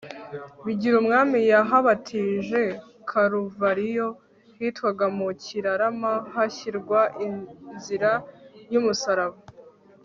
[0.65, 2.61] bigirumwami, yahabatije
[3.09, 4.07] karuvariyo
[4.57, 8.11] hitwaga mu kirarama, hashyirwa inzira
[8.73, 9.37] y'umusaraba